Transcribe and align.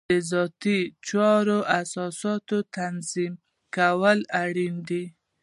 د 0.09 0.13
ذاتي 0.31 0.79
چارو 1.07 1.59
د 1.65 1.67
اساساتو 1.81 2.57
تنظیم 2.77 3.33
کول 3.75 4.19
اړین 4.43 4.75
دي. 4.89 5.05